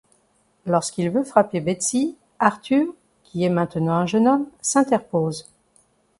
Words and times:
Lorsqu'il 0.65 1.11
veut 1.11 1.23
frapper 1.23 1.59
Bethsy, 1.61 2.15
Arthur 2.39 2.95
qui 3.23 3.43
est 3.43 3.49
maintenant 3.51 3.93
un 3.97 4.07
jeune 4.07 4.27
homme 4.27 4.47
s'interpose. 4.59 5.47